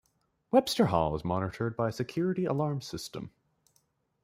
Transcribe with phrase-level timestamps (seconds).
[0.49, 3.29] Webster Hall is monitored by a security alarm system.